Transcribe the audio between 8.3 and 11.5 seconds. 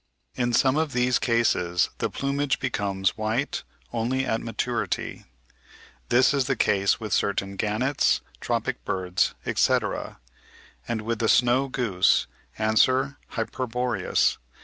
tropic birds, etc., and with the